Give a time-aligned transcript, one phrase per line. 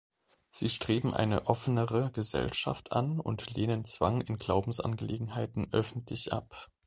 [0.49, 6.71] Sie streben eine offenere Gesellschaft an und lehnen Zwang in Glaubensangelegenheiten öffentlich ab.